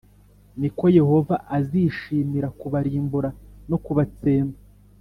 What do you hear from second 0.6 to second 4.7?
ko Yehova azishimira kubarimbura no kubatsemba.